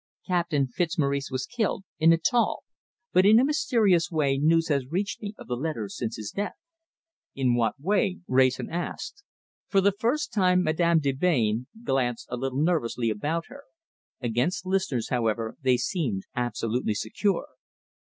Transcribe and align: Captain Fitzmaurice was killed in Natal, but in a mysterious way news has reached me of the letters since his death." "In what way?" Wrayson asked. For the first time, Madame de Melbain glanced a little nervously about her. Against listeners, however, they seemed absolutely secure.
Captain 0.25 0.65
Fitzmaurice 0.67 1.29
was 1.29 1.45
killed 1.45 1.83
in 1.99 2.09
Natal, 2.09 2.63
but 3.13 3.23
in 3.23 3.39
a 3.39 3.45
mysterious 3.45 4.09
way 4.09 4.35
news 4.39 4.67
has 4.69 4.87
reached 4.89 5.21
me 5.21 5.35
of 5.37 5.45
the 5.45 5.53
letters 5.55 5.95
since 5.95 6.15
his 6.15 6.31
death." 6.31 6.55
"In 7.35 7.53
what 7.53 7.79
way?" 7.79 8.17
Wrayson 8.27 8.67
asked. 8.67 9.23
For 9.67 9.79
the 9.79 9.91
first 9.91 10.33
time, 10.33 10.63
Madame 10.63 10.97
de 11.01 11.11
Melbain 11.13 11.67
glanced 11.83 12.25
a 12.31 12.35
little 12.35 12.63
nervously 12.63 13.11
about 13.11 13.45
her. 13.49 13.65
Against 14.19 14.65
listeners, 14.65 15.09
however, 15.09 15.55
they 15.61 15.77
seemed 15.77 16.23
absolutely 16.35 16.95
secure. 16.95 17.49